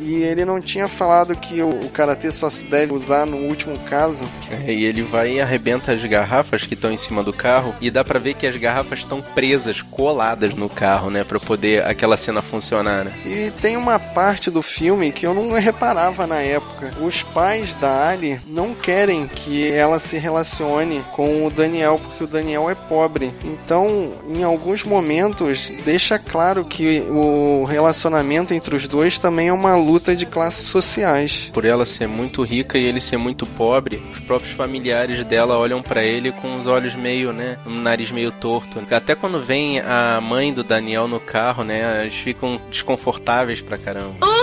e 0.00 0.22
ele 0.22 0.44
não 0.44 0.60
tinha 0.60 0.88
falado 0.88 1.34
que 1.36 1.62
o, 1.62 1.68
o 1.68 1.90
karatê 1.90 2.30
só 2.30 2.48
se 2.48 2.64
deve 2.64 2.92
usar 2.92 3.26
no 3.26 3.36
último 3.36 3.78
caso. 3.80 4.24
É, 4.50 4.72
e 4.72 4.84
ele 4.84 5.02
vai 5.02 5.34
e 5.34 5.40
arrebenta 5.40 5.92
as 5.92 6.04
garrafas 6.04 6.64
que 6.64 6.74
estão 6.74 6.90
em 6.90 6.96
cima 6.96 7.22
do 7.22 7.32
carro 7.32 7.74
e 7.80 7.90
dá 7.90 8.02
pra 8.02 8.18
ver 8.18 8.34
que 8.34 8.46
as 8.46 8.56
garrafas 8.56 9.00
estão 9.00 9.20
presas, 9.20 9.82
coladas 9.82 10.54
no 10.54 10.68
carro, 10.68 11.10
né, 11.10 11.24
Pra 11.24 11.38
poder 11.38 11.84
aquela 11.84 12.16
cena 12.16 12.42
funcionar, 12.42 13.04
né? 13.04 13.12
E 13.24 13.52
tem 13.60 13.76
uma 13.76 13.98
parte 13.98 14.50
do 14.50 14.62
filme 14.62 15.12
que 15.12 15.26
eu 15.26 15.34
não 15.34 15.52
reparava 15.52 16.26
na 16.26 16.40
época. 16.40 16.92
Os 17.00 17.22
pais 17.22 17.74
da 17.74 18.08
Ali 18.08 18.40
não 18.46 18.74
querem 18.74 19.26
que 19.26 19.70
ela 19.70 19.98
se 19.98 20.16
relacione 20.16 21.04
com 21.12 21.46
o 21.46 21.50
Daniel, 21.50 22.00
porque 22.02 22.24
o 22.24 22.26
Daniel 22.26 22.70
é 22.70 22.74
pobre. 22.74 23.32
Então, 23.44 24.12
em 24.26 24.42
alguns 24.42 24.84
momentos, 24.84 25.70
deixa 25.84 26.18
claro 26.18 26.64
que 26.64 27.00
o 27.08 27.64
relacionamento 27.64 28.54
entre 28.54 28.74
os 28.74 28.86
dois 28.86 29.18
também 29.18 29.48
é 29.48 29.52
uma 29.52 29.76
luta 29.76 29.89
de 30.16 30.26
classes 30.26 30.66
sociais. 30.68 31.50
Por 31.52 31.64
ela 31.64 31.84
ser 31.84 32.06
muito 32.06 32.42
rica 32.42 32.78
e 32.78 32.84
ele 32.84 33.00
ser 33.00 33.16
muito 33.16 33.46
pobre, 33.46 34.00
os 34.12 34.20
próprios 34.20 34.52
familiares 34.54 35.24
dela 35.24 35.58
olham 35.58 35.82
pra 35.82 36.02
ele 36.02 36.32
com 36.32 36.56
os 36.56 36.66
olhos 36.66 36.94
meio, 36.94 37.32
né, 37.32 37.58
um 37.66 37.80
nariz 37.80 38.10
meio 38.10 38.30
torto. 38.30 38.82
Até 38.90 39.14
quando 39.14 39.42
vem 39.42 39.80
a 39.80 40.20
mãe 40.20 40.52
do 40.52 40.62
Daniel 40.62 41.08
no 41.08 41.20
carro, 41.20 41.64
né, 41.64 41.96
eles 42.00 42.14
ficam 42.14 42.60
desconfortáveis 42.70 43.60
pra 43.60 43.76
caramba. 43.78 44.39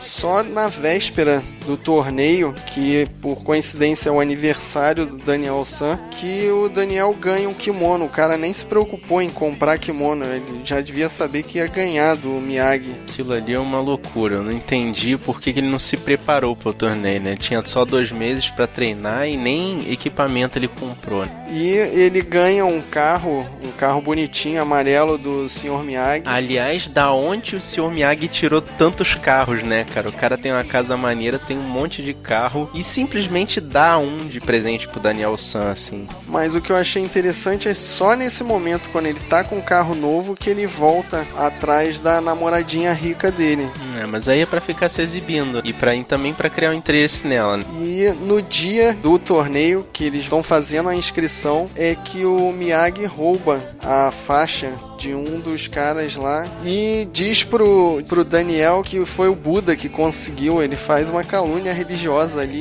Só 0.00 0.42
na 0.42 0.66
véspera 0.68 1.42
do 1.66 1.76
torneio, 1.76 2.54
que 2.66 3.06
por 3.20 3.42
coincidência 3.42 4.08
é 4.08 4.12
o 4.12 4.20
aniversário 4.20 5.06
do 5.06 5.16
Daniel 5.18 5.64
San, 5.64 5.98
que 6.10 6.48
o 6.50 6.68
Daniel 6.68 7.14
ganha 7.18 7.48
um 7.48 7.54
kimono. 7.54 8.04
O 8.06 8.08
cara 8.08 8.36
nem 8.36 8.52
se 8.52 8.64
preocupou 8.64 9.20
em 9.22 9.30
comprar 9.30 9.78
kimono, 9.78 10.24
ele 10.24 10.60
já 10.64 10.80
devia 10.80 11.08
saber 11.08 11.42
que 11.42 11.58
ia 11.58 11.66
ganhar 11.66 12.16
do 12.16 12.28
Miyagi. 12.28 12.94
Aquilo 13.08 13.32
ali 13.34 13.52
é 13.54 13.58
uma 13.58 13.80
loucura. 13.80 14.36
Eu 14.36 14.42
não 14.42 14.52
entendi 14.52 15.16
por 15.16 15.40
que, 15.40 15.50
ele 15.50 15.62
não 15.62 15.78
se 15.78 15.96
preparou 15.96 16.54
pro 16.56 16.72
torneio, 16.72 17.20
né? 17.20 17.36
Tinha 17.36 17.62
só 17.64 17.84
dois 17.84 18.10
meses 18.10 18.48
pra 18.50 18.66
treinar 18.66 19.28
e 19.28 19.36
nem 19.36 19.90
equipamento 19.90 20.58
ele 20.58 20.68
comprou. 20.68 21.24
né? 21.24 21.46
E 21.50 21.68
ele 21.68 22.20
ganha 22.22 22.64
um 22.64 22.80
carro, 22.80 23.46
um 23.62 23.70
carro 23.72 24.00
bonitinho, 24.00 24.60
amarelo 24.60 25.16
do 25.16 25.48
Sr. 25.48 25.82
Miyagi. 25.84 26.22
Aliás, 26.26 26.92
da 26.92 27.12
onde 27.12 27.56
o 27.56 27.60
Sr. 27.60 27.90
Miyagi 27.90 28.28
tirou 28.28 28.60
tantos 28.60 29.14
carros, 29.14 29.33
né, 29.64 29.84
cara? 29.92 30.08
O 30.08 30.12
cara 30.12 30.36
tem 30.38 30.52
uma 30.52 30.64
casa 30.64 30.96
maneira, 30.96 31.38
tem 31.38 31.58
um 31.58 31.62
monte 31.62 32.02
de 32.02 32.14
carro 32.14 32.70
e 32.74 32.82
simplesmente 32.82 33.60
dá 33.60 33.98
um 33.98 34.18
de 34.28 34.40
presente 34.40 34.86
pro 34.88 35.00
Daniel 35.00 35.36
San, 35.36 35.70
assim. 35.70 36.06
Mas 36.26 36.54
o 36.54 36.60
que 36.60 36.70
eu 36.70 36.76
achei 36.76 37.02
interessante 37.02 37.68
é 37.68 37.74
só 37.74 38.14
nesse 38.14 38.44
momento, 38.44 38.88
quando 38.90 39.06
ele 39.06 39.20
tá 39.28 39.42
com 39.42 39.56
um 39.56 39.62
carro 39.62 39.94
novo, 39.94 40.34
que 40.34 40.50
ele 40.50 40.66
volta 40.66 41.24
atrás 41.36 41.98
da 41.98 42.20
namoradinha 42.20 42.92
rica 42.92 43.30
dele. 43.30 43.68
É, 44.00 44.06
mas 44.06 44.28
aí 44.28 44.40
é 44.40 44.46
pra 44.46 44.60
ficar 44.60 44.88
se 44.88 45.00
exibindo 45.00 45.60
e 45.64 45.72
para 45.72 45.94
também 46.04 46.34
pra 46.34 46.50
criar 46.50 46.70
um 46.70 46.74
interesse 46.74 47.26
nela. 47.26 47.56
né? 47.56 47.64
E 47.80 48.12
no 48.20 48.42
dia 48.42 48.94
do 48.94 49.18
torneio 49.18 49.86
que 49.92 50.04
eles 50.04 50.26
vão 50.26 50.42
fazendo 50.42 50.88
a 50.88 50.94
inscrição 50.94 51.68
é 51.76 51.94
que 51.94 52.24
o 52.24 52.52
Miyagi 52.52 53.04
rouba 53.04 53.62
a 53.82 54.10
faixa 54.10 54.72
de 55.04 55.14
um 55.14 55.38
dos 55.38 55.66
caras 55.66 56.16
lá 56.16 56.46
e 56.64 57.06
diz 57.12 57.44
pro, 57.44 58.02
pro 58.08 58.24
Daniel 58.24 58.82
que 58.82 59.04
foi 59.04 59.28
o 59.28 59.34
Buda 59.34 59.76
que 59.76 59.86
conseguiu. 59.86 60.62
Ele 60.62 60.76
faz 60.76 61.10
uma 61.10 61.22
calúnia 61.22 61.74
religiosa 61.74 62.40
ali. 62.40 62.60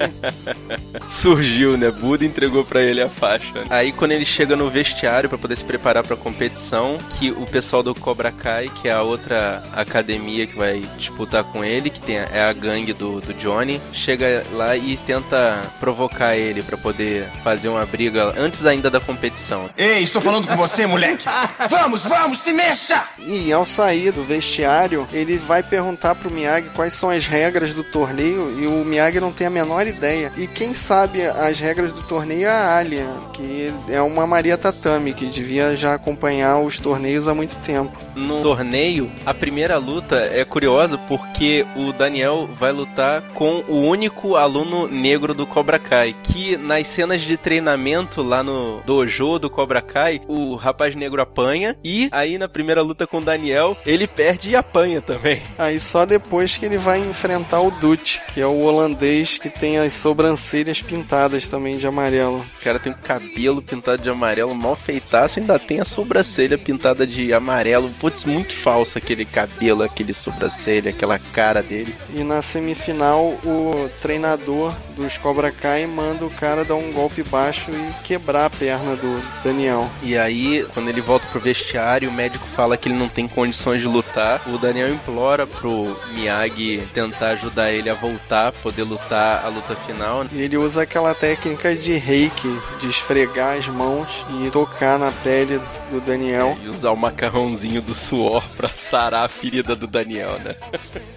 Surgiu, 1.07 1.77
né? 1.77 1.89
Buda 1.89 2.25
entregou 2.25 2.65
pra 2.65 2.81
ele 2.81 3.01
a 3.01 3.07
faixa. 3.07 3.63
Aí 3.69 3.93
quando 3.93 4.11
ele 4.11 4.25
chega 4.25 4.57
no 4.57 4.69
vestiário 4.69 5.29
pra 5.29 5.37
poder 5.37 5.55
se 5.55 5.63
preparar 5.63 6.03
pra 6.03 6.17
competição, 6.17 6.97
que 7.17 7.31
o 7.31 7.45
pessoal 7.45 7.81
do 7.81 7.95
Cobra 7.95 8.29
Kai, 8.29 8.69
que 8.81 8.89
é 8.89 8.91
a 8.91 9.03
outra 9.03 9.63
academia 9.73 10.45
que 10.45 10.57
vai 10.57 10.81
disputar 10.97 11.45
com 11.45 11.63
ele, 11.63 11.89
que 11.89 12.01
tem, 12.01 12.17
é 12.17 12.41
a 12.41 12.51
gangue 12.51 12.91
do, 12.91 13.21
do 13.21 13.33
Johnny, 13.35 13.79
chega 13.93 14.45
lá 14.51 14.75
e 14.75 14.97
tenta 14.97 15.61
provocar 15.79 16.35
ele 16.35 16.61
pra 16.61 16.75
poder 16.75 17.25
fazer 17.41 17.69
uma 17.69 17.85
briga 17.85 18.33
antes 18.37 18.65
ainda 18.65 18.91
da 18.91 18.99
competição. 18.99 19.69
Ei, 19.77 20.03
estou 20.03 20.21
falando 20.21 20.45
com 20.45 20.57
você, 20.57 20.85
moleque. 20.85 21.23
Vamos, 21.69 22.03
vamos, 22.03 22.32
se 22.33 22.53
mexa! 22.53 23.03
E 23.19 23.51
ao 23.51 23.65
sair 23.65 24.11
do 24.11 24.23
vestiário, 24.23 25.07
ele 25.11 25.37
vai 25.37 25.63
perguntar 25.63 26.15
pro 26.15 26.31
Miyagi 26.31 26.69
quais 26.75 26.93
são 26.93 27.09
as 27.09 27.25
regras 27.27 27.73
do 27.73 27.83
torneio 27.83 28.51
e 28.59 28.67
o 28.67 28.83
Miyagi 28.85 29.19
não 29.19 29.31
tem 29.31 29.47
a 29.47 29.49
menor 29.49 29.87
ideia. 29.87 30.31
E 30.37 30.47
quem 30.47 30.73
sabe 30.73 31.25
as 31.25 31.59
regras 31.59 31.91
do 31.91 32.01
torneio 32.03 32.47
é 32.47 32.51
a 32.51 32.77
Alia, 32.77 33.07
que 33.33 33.73
é 33.89 34.01
uma 34.01 34.27
Maria 34.27 34.57
Tatami, 34.57 35.13
que 35.13 35.25
devia 35.25 35.75
já 35.75 35.93
acompanhar 35.93 36.59
os 36.59 36.79
torneios 36.79 37.27
há 37.27 37.33
muito 37.33 37.55
tempo. 37.57 37.97
No 38.15 38.41
torneio, 38.41 39.09
a 39.25 39.33
primeira 39.33 39.77
luta 39.77 40.15
é 40.31 40.45
curiosa 40.45 40.97
porque 40.97 41.65
o 41.75 41.91
Daniel 41.91 42.47
vai 42.49 42.71
lutar 42.71 43.21
com 43.33 43.63
o 43.67 43.81
único 43.81 44.35
aluno 44.35 44.87
negro 44.87 45.33
do 45.33 45.47
Cobra 45.47 45.79
Kai, 45.79 46.15
que 46.23 46.55
nas 46.57 46.87
cenas 46.87 47.21
de 47.21 47.37
treinamento 47.37 48.21
lá 48.21 48.43
no 48.43 48.81
dojo 48.85 49.39
do 49.39 49.49
Cobra 49.49 49.81
Kai, 49.81 50.21
o 50.27 50.55
rapaz 50.55 50.95
negro 50.95 51.21
apanha 51.21 51.75
e 51.83 52.09
a 52.11 52.22
Aí 52.23 52.37
na 52.37 52.47
primeira 52.47 52.81
luta 52.81 53.05
com 53.05 53.17
o 53.17 53.21
Daniel, 53.21 53.75
ele 53.85 54.07
perde 54.07 54.51
e 54.51 54.55
apanha 54.55 55.01
também. 55.01 55.41
Aí 55.59 55.77
só 55.77 56.05
depois 56.05 56.55
que 56.55 56.65
ele 56.65 56.77
vai 56.77 56.99
enfrentar 56.99 57.59
o 57.59 57.69
Dutch, 57.69 58.19
que 58.33 58.39
é 58.39 58.47
o 58.47 58.61
holandês 58.61 59.37
que 59.37 59.49
tem 59.49 59.77
as 59.77 59.91
sobrancelhas 59.91 60.81
pintadas 60.81 61.49
também 61.49 61.77
de 61.77 61.85
amarelo. 61.85 62.37
O 62.37 62.63
cara 62.63 62.79
tem 62.79 62.93
o 62.93 62.97
cabelo 62.97 63.61
pintado 63.61 64.01
de 64.01 64.09
amarelo, 64.09 64.55
mal 64.55 64.77
feitaço, 64.77 65.37
ainda 65.37 65.59
tem 65.59 65.81
a 65.81 65.85
sobrancelha 65.85 66.57
pintada 66.57 67.05
de 67.05 67.33
amarelo. 67.33 67.89
Putz, 67.99 68.23
muito 68.23 68.55
falso 68.55 68.97
aquele 68.97 69.25
cabelo, 69.25 69.83
aquele 69.83 70.13
sobrancelha, 70.13 70.91
aquela 70.91 71.19
cara 71.19 71.61
dele. 71.61 71.93
E 72.15 72.23
na 72.23 72.41
semifinal, 72.41 73.37
o 73.43 73.89
treinador 74.01 74.73
dos 74.95 75.17
Cobra 75.17 75.51
Kai 75.51 75.85
manda 75.85 76.25
o 76.25 76.29
cara 76.29 76.63
dar 76.63 76.75
um 76.75 76.93
golpe 76.93 77.21
baixo 77.21 77.69
e 77.69 78.03
quebrar 78.03 78.45
a 78.45 78.49
perna 78.49 78.95
do 78.95 79.21
Daniel. 79.43 79.89
E 80.01 80.17
aí, 80.17 80.65
quando 80.73 80.87
ele 80.87 81.01
volta 81.01 81.27
pro 81.27 81.41
vestiário, 81.41 82.02
o 82.07 82.11
médico 82.11 82.45
fala 82.47 82.77
que 82.77 82.87
ele 82.87 82.97
não 82.97 83.09
tem 83.09 83.27
condições 83.27 83.81
de 83.81 83.87
lutar. 83.87 84.41
O 84.47 84.57
Daniel 84.57 84.89
implora 84.89 85.45
pro 85.45 85.97
Miyagi 86.13 86.87
tentar 86.93 87.29
ajudar 87.29 87.71
ele 87.71 87.89
a 87.89 87.93
voltar, 87.93 88.51
poder 88.51 88.83
lutar 88.83 89.43
a 89.45 89.47
luta 89.47 89.75
final. 89.75 90.25
E 90.31 90.41
ele 90.41 90.57
usa 90.57 90.83
aquela 90.83 91.13
técnica 91.13 91.75
de 91.75 91.93
reiki, 91.95 92.55
de 92.79 92.87
esfregar 92.87 93.57
as 93.57 93.67
mãos 93.67 94.25
e 94.29 94.49
tocar 94.49 94.97
na 94.97 95.11
pele 95.11 95.59
do 95.93 96.01
Daniel. 96.01 96.57
E 96.63 96.67
usar 96.67 96.91
o 96.91 96.97
macarrãozinho 96.97 97.81
do 97.81 97.93
suor 97.93 98.43
pra 98.57 98.67
sarar 98.67 99.25
a 99.25 99.29
ferida 99.29 99.75
do 99.75 99.87
Daniel, 99.87 100.39
né? 100.43 100.55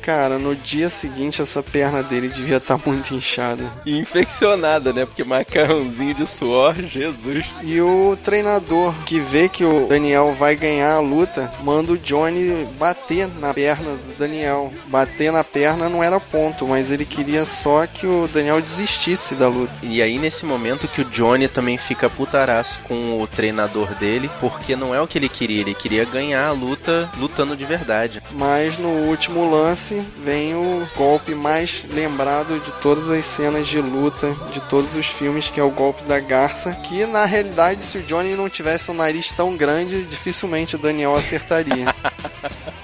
Cara, 0.02 0.38
no 0.38 0.54
dia 0.54 0.88
seguinte 0.90 1.40
essa 1.40 1.62
perna 1.62 2.02
dele 2.02 2.28
devia 2.28 2.58
estar 2.58 2.78
muito 2.84 3.14
inchada. 3.14 3.64
E 3.84 3.98
infeccionada, 3.98 4.92
né? 4.92 5.06
Porque 5.06 5.24
macarrãozinho 5.24 6.14
de 6.14 6.26
suor, 6.26 6.74
Jesus. 6.74 7.44
E 7.62 7.80
o 7.80 8.16
treinador 8.24 8.94
que 9.04 9.18
vê 9.18 9.48
que 9.48 9.64
o 9.64 9.86
Daniel 9.86 10.34
vai 10.34 10.54
ganhar 10.56 10.94
a 10.94 11.00
luta, 11.00 11.50
manda 11.62 11.92
o 11.92 11.98
Johnny 11.98 12.66
bater 12.78 13.28
na 13.38 13.54
perna 13.54 13.96
do 13.96 14.18
Daniel. 14.18 14.72
Bater 14.88 15.32
na 15.32 15.42
perna 15.42 15.88
não 15.88 16.02
era 16.02 16.20
ponto, 16.20 16.66
mas 16.66 16.90
ele 16.90 17.04
queria 17.04 17.44
só 17.44 17.86
que 17.86 18.06
o 18.06 18.28
Daniel 18.32 18.60
desistisse 18.60 19.34
da 19.34 19.48
luta. 19.48 19.74
E 19.82 20.02
aí, 20.02 20.18
nesse 20.18 20.44
momento 20.44 20.88
que 20.88 21.00
o 21.00 21.04
Johnny 21.04 21.48
também 21.48 21.76
fica 21.76 22.10
putaraço 22.10 22.80
com 22.86 23.20
o 23.20 23.26
treinador 23.26 23.94
dele, 23.94 24.30
porque 24.40 24.65
não 24.74 24.94
é 24.94 25.00
o 25.00 25.06
que 25.06 25.18
ele 25.18 25.28
queria, 25.28 25.60
ele 25.60 25.74
queria 25.74 26.04
ganhar 26.04 26.48
a 26.48 26.52
luta 26.52 27.10
lutando 27.18 27.56
de 27.56 27.64
verdade. 27.64 28.22
Mas 28.32 28.78
no 28.78 28.88
último 28.88 29.48
lance 29.48 30.02
vem 30.24 30.54
o 30.54 30.88
golpe 30.96 31.34
mais 31.34 31.86
lembrado 31.92 32.58
de 32.58 32.72
todas 32.80 33.10
as 33.10 33.24
cenas 33.24 33.68
de 33.68 33.80
luta 33.80 34.34
de 34.52 34.60
todos 34.62 34.96
os 34.96 35.06
filmes, 35.06 35.50
que 35.50 35.60
é 35.60 35.62
o 35.62 35.70
golpe 35.70 36.02
da 36.04 36.18
garça. 36.18 36.72
Que 36.72 37.06
na 37.06 37.24
realidade, 37.24 37.82
se 37.82 37.98
o 37.98 38.02
Johnny 38.02 38.34
não 38.34 38.48
tivesse 38.48 38.90
um 38.90 38.94
nariz 38.94 39.30
tão 39.32 39.56
grande, 39.56 40.02
dificilmente 40.02 40.76
o 40.76 40.78
Daniel 40.78 41.14
acertaria. 41.14 41.86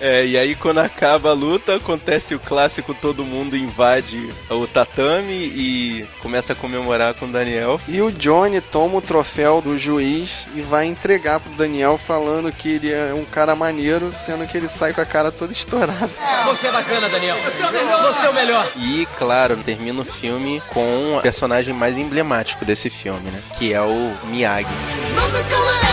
É, 0.00 0.24
e 0.24 0.38
aí 0.38 0.54
quando 0.54 0.78
acaba 0.78 1.30
a 1.30 1.34
luta, 1.34 1.76
acontece 1.76 2.34
o 2.34 2.38
clássico, 2.40 2.94
todo 2.94 3.24
mundo 3.24 3.56
invade 3.56 4.28
o 4.48 4.66
tatame 4.66 5.32
e 5.34 6.06
começa 6.20 6.52
a 6.52 6.56
comemorar 6.56 7.14
com 7.14 7.26
o 7.26 7.28
Daniel. 7.28 7.80
e 7.86 8.00
o 8.00 8.10
Johnny 8.10 8.60
toma 8.60 8.96
o 8.96 9.02
troféu 9.02 9.60
do 9.60 9.76
juiz 9.76 10.46
e 10.54 10.62
vai 10.62 10.86
entregar 10.86 11.40
pro 11.40 11.52
Daniel 11.52 11.98
falando 11.98 12.50
que 12.50 12.70
ele 12.70 12.90
é 12.90 13.12
um 13.14 13.24
cara 13.24 13.54
maneiro, 13.54 14.12
sendo 14.24 14.46
que 14.46 14.56
ele 14.56 14.68
sai 14.68 14.92
com 14.92 15.00
a 15.00 15.06
cara 15.06 15.30
toda 15.30 15.52
estourada. 15.52 16.10
Você 16.46 16.68
é 16.68 16.72
bacana, 16.72 17.08
Daniel. 17.08 17.36
Você 17.36 18.26
é 18.26 18.30
o 18.30 18.34
melhor. 18.34 18.66
E, 18.76 19.06
claro, 19.18 19.56
termina 19.58 20.00
o 20.00 20.04
filme 20.04 20.62
com 20.68 21.16
o 21.16 21.20
personagem 21.20 21.74
mais 21.74 21.98
emblemático 21.98 22.64
desse 22.64 22.88
filme, 22.88 23.30
né? 23.30 23.40
Que 23.58 23.74
é 23.74 23.80
o 23.80 24.12
Miyagi. 24.24 24.68
Nothing's 25.14 25.48
gonna 25.48 25.89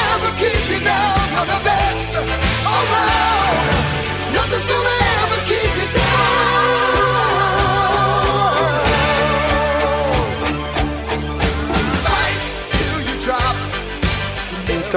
Nothing's 4.57 4.73
gonna 4.75 4.86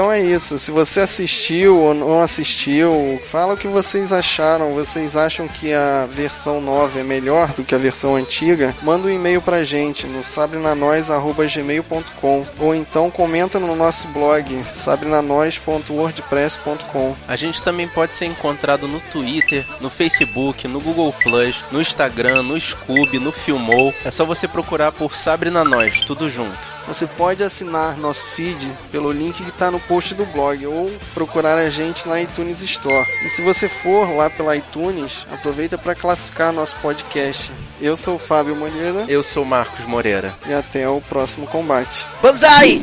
Então 0.00 0.11
é 0.11 0.19
isso. 0.19 0.59
Se 0.59 0.71
você 0.71 1.00
assistiu 1.00 1.76
ou 1.76 1.92
não 1.92 2.23
assistiu, 2.23 3.21
fala 3.30 3.52
o 3.52 3.57
que 3.57 3.69
vocês 3.69 4.14
acharam. 4.14 4.73
Vocês 4.73 5.14
acham 5.14 5.47
que 5.47 5.75
a 5.75 6.07
versão 6.07 6.59
nova 6.59 6.99
é 6.99 7.02
melhor 7.02 7.52
do 7.52 7.62
que 7.62 7.75
a 7.75 7.78
versão 7.78 8.16
antiga? 8.16 8.75
Manda 8.83 9.09
um 9.09 9.11
e-mail 9.11 9.42
pra 9.42 9.62
gente 9.62 10.07
no 10.07 10.23
sabrenanois.gmail.com 10.23 12.47
ou 12.59 12.75
então 12.75 13.11
comenta 13.11 13.61
no 13.61 13.76
nosso 13.76 14.09
blog 14.09 14.64
sabrenanois.wordpress.com 14.73 17.14
A 17.28 17.37
gente 17.37 17.62
também 17.62 17.87
pode 17.87 18.14
ser 18.14 18.25
encontrado 18.25 18.88
no 18.88 19.00
Twitter, 19.00 19.66
no 19.83 19.90
Facebook, 19.90 20.66
no 20.66 20.80
Google 20.80 21.14
Plus, 21.23 21.62
no 21.71 21.78
Instagram, 21.78 22.42
no 22.42 22.59
Scoob, 22.59 23.19
no 23.19 23.33
Filmou. 23.33 23.92
É 24.02 24.11
só 24.11 24.25
você 24.25 24.49
procurar 24.49 24.92
por 24.92 25.14
Sabrina 25.14 25.62
Nós, 25.62 26.00
tudo 26.00 26.31
junto. 26.31 26.80
Você 26.90 27.07
pode 27.07 27.44
assinar 27.44 27.96
nosso 27.96 28.24
feed 28.24 28.68
pelo 28.90 29.12
link 29.12 29.44
que 29.44 29.48
está 29.48 29.70
no 29.70 29.79
post 29.79 30.12
do 30.12 30.26
blog 30.26 30.66
ou 30.66 30.90
procurar 31.14 31.57
a 31.57 31.70
gente 31.70 32.09
na 32.09 32.20
iTunes 32.20 32.61
Store. 32.62 33.07
E 33.24 33.29
se 33.29 33.42
você 33.42 33.68
for 33.68 34.12
lá 34.16 34.29
pela 34.29 34.57
iTunes, 34.57 35.24
aproveita 35.33 35.79
para 35.79 35.94
classificar 35.94 36.53
nosso 36.53 36.74
podcast. 36.83 37.53
Eu 37.81 37.96
sou 37.96 38.16
o 38.16 38.18
Fábio 38.18 38.57
Moreira 38.57 39.05
Eu 39.09 39.22
sou 39.22 39.44
Marcos 39.44 39.87
Moreira. 39.87 40.35
e 40.48 40.53
até 40.53 40.88
o 40.88 41.00
próximo 41.00 41.46
combate. 41.46 42.05
Banzai! 42.20 42.83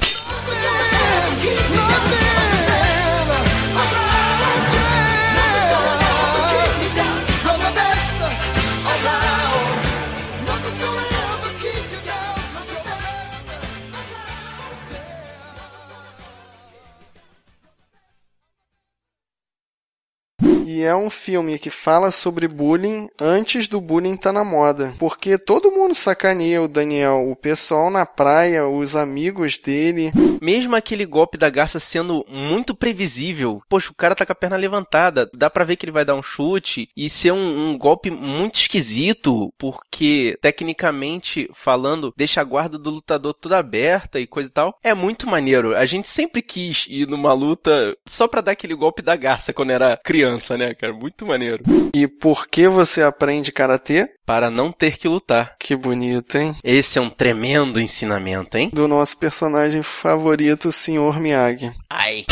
É 20.87 20.95
um 20.95 21.09
filme 21.09 21.59
que 21.59 21.69
fala 21.69 22.11
sobre 22.11 22.47
bullying 22.47 23.09
antes 23.19 23.67
do 23.67 23.79
bullying 23.81 24.13
estar 24.13 24.31
na 24.31 24.43
moda. 24.43 24.93
Porque 24.97 25.37
todo 25.37 25.71
mundo 25.71 25.93
sacaneia 25.93 26.61
o 26.61 26.67
Daniel. 26.67 27.29
O 27.29 27.35
pessoal 27.35 27.89
na 27.89 28.05
praia, 28.05 28.67
os 28.67 28.95
amigos 28.95 29.57
dele. 29.57 30.11
Mesmo 30.41 30.75
aquele 30.75 31.05
golpe 31.05 31.37
da 31.37 31.49
garça 31.49 31.79
sendo 31.79 32.25
muito 32.29 32.75
previsível, 32.75 33.61
poxa, 33.69 33.91
o 33.91 33.95
cara 33.95 34.15
tá 34.15 34.25
com 34.25 34.31
a 34.31 34.35
perna 34.35 34.55
levantada, 34.55 35.29
dá 35.33 35.49
pra 35.49 35.63
ver 35.63 35.75
que 35.75 35.85
ele 35.85 35.91
vai 35.91 36.05
dar 36.05 36.15
um 36.15 36.23
chute 36.23 36.89
e 36.95 37.09
ser 37.09 37.31
um, 37.31 37.69
um 37.69 37.77
golpe 37.77 38.09
muito 38.09 38.55
esquisito, 38.55 39.53
porque 39.57 40.37
tecnicamente 40.41 41.49
falando, 41.53 42.13
deixa 42.15 42.41
a 42.41 42.43
guarda 42.43 42.77
do 42.77 42.89
lutador 42.89 43.33
toda 43.33 43.57
aberta 43.57 44.19
e 44.19 44.27
coisa 44.27 44.49
e 44.49 44.53
tal. 44.53 44.77
É 44.83 44.93
muito 44.93 45.27
maneiro. 45.27 45.75
A 45.75 45.85
gente 45.85 46.07
sempre 46.07 46.41
quis 46.41 46.85
ir 46.89 47.07
numa 47.07 47.33
luta 47.33 47.95
só 48.05 48.27
pra 48.27 48.41
dar 48.41 48.51
aquele 48.51 48.75
golpe 48.75 49.01
da 49.01 49.15
garça 49.15 49.53
quando 49.53 49.71
era 49.71 49.97
criança, 50.03 50.57
né, 50.57 50.73
cara? 50.77 50.93
Muito 50.93 51.25
maneiro. 51.25 51.63
E 51.93 52.07
por 52.07 52.47
que 52.47 52.67
você 52.67 53.01
aprende 53.01 53.51
karatê? 53.51 54.09
Para 54.25 54.49
não 54.49 54.71
ter 54.71 54.97
que 54.97 55.07
lutar. 55.07 55.55
Que 55.59 55.75
bonito, 55.75 56.37
hein? 56.37 56.55
Esse 56.63 56.99
é 56.99 57.01
um 57.01 57.09
tremendo 57.09 57.79
ensinamento, 57.79 58.57
hein? 58.57 58.69
Do 58.73 58.87
nosso 58.87 59.17
personagem 59.17 59.81
favorito, 59.81 60.69
o 60.69 60.71
Sr. 60.71 61.19
Miyagi. 61.19 61.71
Ai. 61.89 62.25